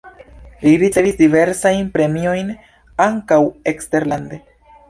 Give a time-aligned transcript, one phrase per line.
[0.63, 2.51] Li ricevis diversajn premiojn,
[3.09, 3.41] ankaŭ
[3.75, 4.43] eksterlande.